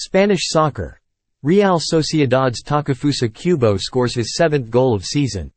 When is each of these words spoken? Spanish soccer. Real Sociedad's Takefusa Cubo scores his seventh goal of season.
Spanish 0.00 0.42
soccer. 0.44 1.00
Real 1.42 1.80
Sociedad's 1.80 2.62
Takefusa 2.62 3.28
Cubo 3.28 3.76
scores 3.76 4.14
his 4.14 4.36
seventh 4.36 4.70
goal 4.70 4.94
of 4.94 5.04
season. 5.04 5.50